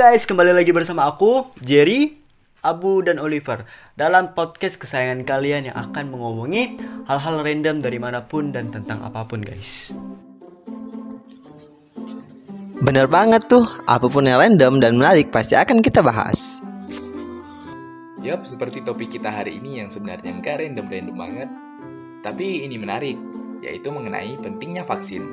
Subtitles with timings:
[0.00, 2.16] guys, kembali lagi bersama aku, Jerry,
[2.64, 8.48] Abu, dan Oliver Dalam podcast kesayangan kalian yang akan mengomongi hal-hal random dari mana pun
[8.48, 9.92] dan tentang apa pun guys.
[12.80, 16.64] Bener banget tuh, apa pun yang random dan menarik pasti akan kita bahas.
[18.24, 21.48] Yap, seperti topik kita hari ini yang sebenarnya nggak random-random banget
[22.24, 23.20] Tapi ini menarik,
[23.60, 25.28] yaitu mengenai pentingnya vaksin.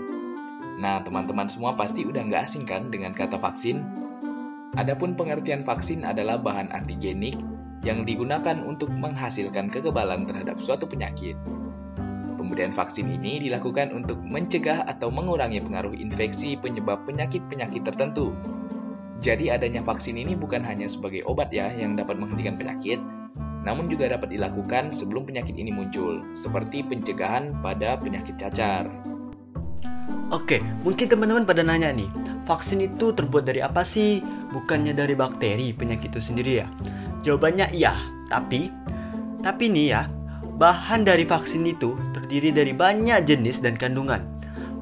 [0.84, 3.97] Nah, teman-teman semua pasti udah nggak asing kan dengan kata vaksin?
[4.76, 7.40] Adapun pengertian vaksin adalah bahan antigenik
[7.86, 11.40] yang digunakan untuk menghasilkan kekebalan terhadap suatu penyakit.
[12.36, 18.34] Pemberian vaksin ini dilakukan untuk mencegah atau mengurangi pengaruh infeksi penyebab penyakit-penyakit tertentu.
[19.18, 23.02] Jadi adanya vaksin ini bukan hanya sebagai obat ya yang dapat menghentikan penyakit,
[23.66, 28.88] namun juga dapat dilakukan sebelum penyakit ini muncul, seperti pencegahan pada penyakit cacar.
[30.28, 32.12] Oke, mungkin teman-teman pada nanya nih,
[32.44, 34.20] vaksin itu terbuat dari apa sih?
[34.52, 36.68] Bukannya dari bakteri penyakit itu sendiri ya?
[37.24, 37.96] Jawabannya iya,
[38.28, 38.68] tapi
[39.40, 40.12] tapi nih ya,
[40.60, 44.28] bahan dari vaksin itu terdiri dari banyak jenis dan kandungan.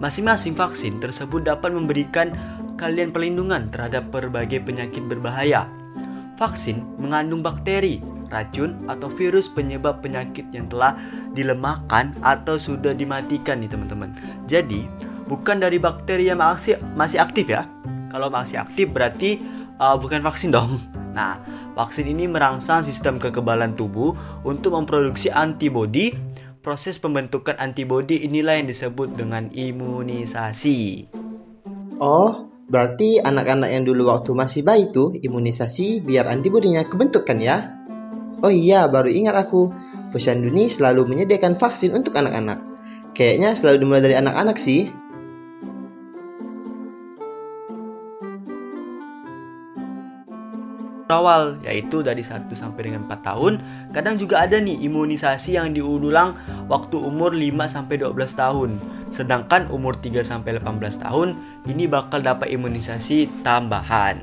[0.02, 2.34] Masing-masing vaksin tersebut dapat memberikan
[2.82, 5.70] kalian perlindungan terhadap berbagai penyakit berbahaya.
[6.42, 8.02] Vaksin mengandung bakteri,
[8.34, 10.98] racun, atau virus penyebab penyakit yang telah
[11.38, 14.12] dilemahkan atau sudah dimatikan nih teman-teman.
[14.50, 14.84] Jadi,
[15.26, 17.66] bukan dari bakteri yang masih masih aktif ya.
[18.10, 19.42] Kalau masih aktif berarti
[19.82, 20.80] uh, bukan vaksin dong.
[21.16, 21.40] Nah,
[21.80, 24.12] vaksin ini merangsang sistem kekebalan tubuh
[24.44, 26.12] untuk memproduksi antibodi.
[26.60, 31.08] Proses pembentukan antibodi inilah yang disebut dengan imunisasi.
[32.04, 37.80] Oh, berarti anak-anak yang dulu waktu masih bayi tuh imunisasi biar antibodinya kebentukkan ya?
[38.44, 39.72] Oh iya, baru ingat aku.
[40.12, 42.60] Posyandu selalu menyediakan vaksin untuk anak-anak.
[43.16, 44.92] Kayaknya selalu dimulai dari anak-anak sih.
[51.10, 53.54] Awal yaitu dari 1 sampai dengan 4 tahun.
[53.94, 56.38] Kadang juga ada nih imunisasi yang diulang
[56.72, 58.70] waktu umur 5 sampai 12 tahun.
[59.14, 61.28] Sedangkan umur 3 sampai 18 tahun
[61.70, 64.22] ini bakal dapat imunisasi tambahan.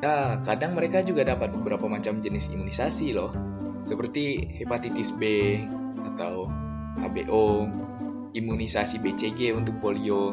[0.00, 3.36] Ya, kadang mereka juga dapat beberapa macam jenis imunisasi loh.
[3.84, 5.56] Seperti hepatitis B
[6.14, 6.48] atau
[7.00, 7.68] HBO,
[8.32, 10.32] imunisasi BCG untuk polio.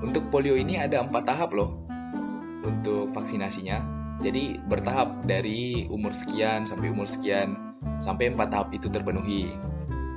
[0.00, 1.84] Untuk polio ini ada empat tahap loh
[2.64, 9.52] untuk vaksinasinya jadi bertahap dari umur sekian sampai umur sekian sampai empat tahap itu terpenuhi.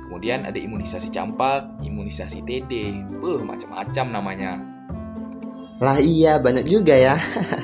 [0.08, 4.52] Kemudian ada imunisasi campak, imunisasi TD, buh macam-macam namanya.
[5.78, 7.14] Lah iya banyak juga ya.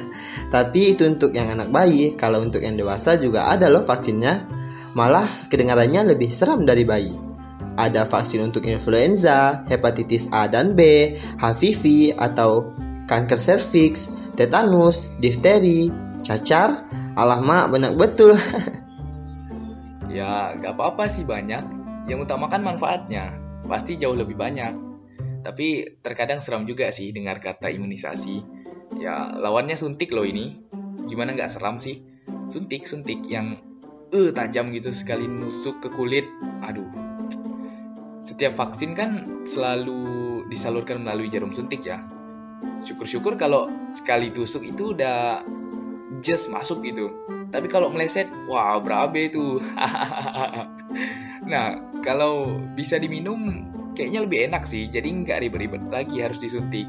[0.55, 4.47] Tapi itu untuk yang anak bayi, kalau untuk yang dewasa juga ada loh vaksinnya.
[4.95, 7.13] Malah kedengarannya lebih seram dari bayi.
[7.77, 12.73] Ada vaksin untuk influenza, hepatitis A dan B, HPV atau
[13.05, 15.93] kanker serviks, tetanus, difteri,
[16.27, 16.91] cacar.
[17.15, 18.35] Alah mak banyak betul.
[20.07, 21.61] Ya gak apa-apa sih banyak.
[22.09, 23.37] Yang utamakan manfaatnya.
[23.69, 24.73] Pasti jauh lebih banyak.
[25.45, 28.41] Tapi terkadang seram juga sih dengar kata imunisasi.
[28.97, 30.57] Ya lawannya suntik loh ini.
[31.05, 32.01] Gimana nggak seram sih?
[32.49, 33.61] Suntik suntik yang
[34.09, 36.25] eh uh, tajam gitu sekali nusuk ke kulit.
[36.65, 36.89] Aduh.
[38.25, 42.03] Setiap vaksin kan selalu disalurkan melalui jarum suntik ya.
[42.83, 45.45] Syukur-syukur kalau sekali tusuk itu udah
[46.21, 47.13] just masuk gitu.
[47.51, 49.63] Tapi kalau meleset, wah berabe itu.
[51.51, 54.89] nah, kalau bisa diminum, kayaknya lebih enak sih.
[54.91, 56.87] Jadi nggak ribet-ribet lagi harus disuntik.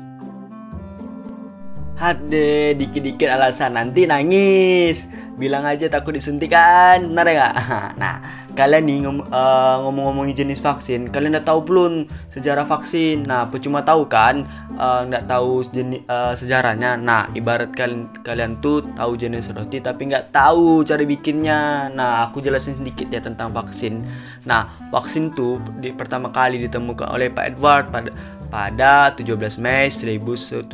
[1.98, 5.10] Hade, dikit-dikit alasan nanti nangis.
[5.38, 7.50] Bilang aja takut disuntikan, benar ya?
[8.02, 13.22] Nah, kalian nih ngom uh, ngomong-ngomongin jenis vaksin, kalian udah tahu belum sejarah vaksin?
[13.30, 14.50] Nah, percuma tahu kan?
[14.74, 16.98] Uh, nggak tahu jenis uh, sejarahnya.
[16.98, 21.94] Nah, ibarat kalian kalian tuh tahu jenis roti tapi nggak tahu cara bikinnya.
[21.94, 24.02] Nah, aku jelasin sedikit ya tentang vaksin.
[24.50, 28.10] Nah, vaksin tuh di, pertama kali ditemukan oleh Pak Edward pada
[28.48, 30.72] pada 17 Mei 1749.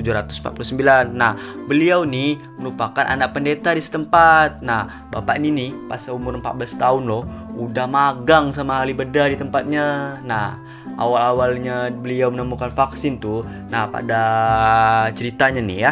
[1.09, 1.33] Nah,
[1.66, 4.53] beliau nih merupakan anak pendeta di setempat.
[4.62, 7.24] Nah, bapak ini nih pas umur 14 tahun loh,
[7.58, 10.20] udah magang sama ahli bedah di tempatnya.
[10.22, 10.60] Nah,
[11.00, 13.42] awal-awalnya beliau menemukan vaksin tuh.
[13.72, 14.24] Nah, pada
[15.16, 15.92] ceritanya nih ya,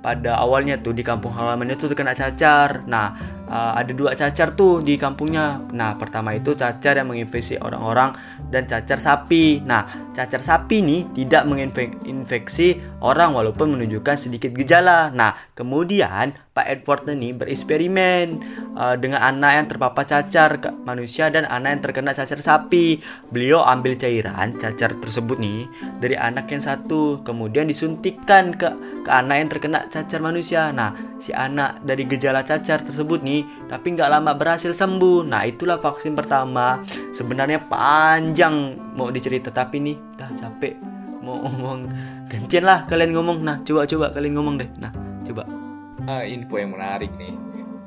[0.00, 2.88] pada awalnya tuh di kampung halamannya tuh terkena cacar.
[2.88, 3.12] Nah,
[3.46, 5.60] uh, ada dua cacar tuh di kampungnya.
[5.76, 8.16] Nah, pertama itu cacar yang menginfeksi orang-orang
[8.48, 9.60] dan cacar sapi.
[9.60, 15.12] Nah, cacar sapi ini tidak menginfeksi orang walaupun menunjukkan sedikit gejala.
[15.12, 18.42] Nah, kemudian Pak Edward ini bereksperimen
[18.74, 22.98] uh, dengan anak yang terpapar cacar manusia dan anak yang terkena cacar sapi.
[23.30, 25.70] Beliau ambil cairan cacar tersebut nih
[26.02, 28.66] dari anak yang satu, kemudian disuntikkan ke
[29.06, 30.74] ke anak yang terkena cacar manusia.
[30.74, 30.90] Nah,
[31.22, 35.22] si anak dari gejala cacar tersebut nih, tapi nggak lama berhasil sembuh.
[35.30, 36.82] Nah, itulah vaksin pertama.
[37.14, 40.74] Sebenarnya panjang mau dicerita, tapi nih, dah capek
[41.22, 41.86] mau ngomong.
[42.26, 43.38] Gantian lah kalian ngomong.
[43.38, 44.70] Nah, coba coba kalian ngomong deh.
[44.82, 44.90] Nah,
[45.22, 45.69] coba.
[46.10, 47.38] Ah, info yang menarik nih.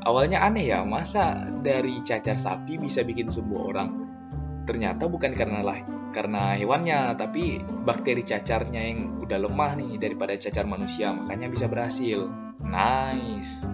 [0.08, 3.90] Awalnya aneh ya, masa dari cacar sapi bisa bikin sembuh orang?
[4.64, 5.80] Ternyata bukan karena lah
[6.16, 12.32] karena hewannya, tapi bakteri cacarnya yang udah lemah nih daripada cacar manusia, makanya bisa berhasil.
[12.64, 13.68] Nice.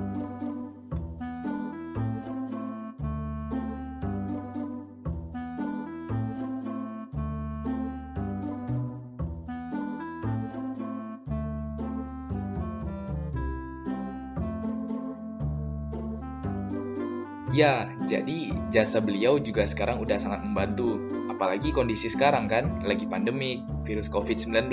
[17.49, 21.01] Ya, jadi jasa beliau juga sekarang udah sangat membantu.
[21.33, 24.69] Apalagi kondisi sekarang kan, lagi pandemik, virus COVID-19.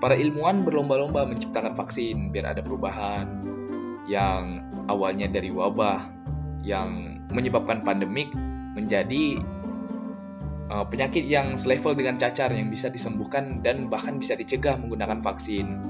[0.00, 3.28] Para ilmuwan berlomba-lomba menciptakan vaksin biar ada perubahan
[4.08, 6.04] yang awalnya dari wabah
[6.64, 8.32] yang menyebabkan pandemik
[8.76, 9.40] menjadi
[10.68, 15.89] uh, penyakit yang selevel dengan cacar yang bisa disembuhkan dan bahkan bisa dicegah menggunakan vaksin.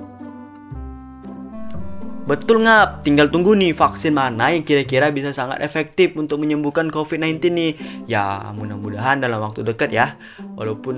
[2.29, 7.43] Betul ngap, tinggal tunggu nih vaksin mana yang kira-kira bisa sangat efektif untuk menyembuhkan COVID-19
[7.51, 7.73] nih.
[8.07, 10.15] Ya mudah-mudahan dalam waktu dekat ya.
[10.55, 10.97] Walaupun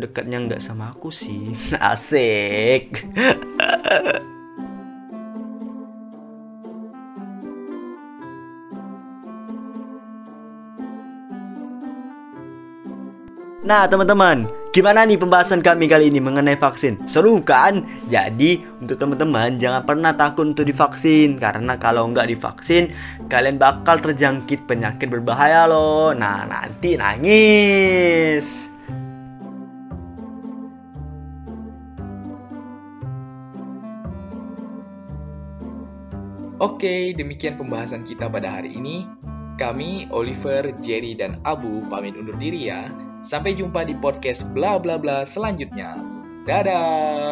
[0.00, 1.52] dekatnya nggak sama aku sih.
[1.80, 2.96] Asik.
[13.60, 17.02] Nah teman-teman, gimana nih pembahasan kami kali ini mengenai vaksin?
[17.10, 17.82] Seru kan?
[18.06, 22.94] Jadi untuk teman-teman jangan pernah takut untuk divaksin Karena kalau nggak divaksin
[23.26, 28.70] kalian bakal terjangkit penyakit berbahaya loh Nah nanti nangis
[36.60, 39.08] Oke, demikian pembahasan kita pada hari ini.
[39.56, 42.84] Kami, Oliver, Jerry, dan Abu pamit undur diri ya.
[43.20, 45.96] Sampai jumpa di podcast bla bla bla selanjutnya.
[46.48, 47.29] Dadah.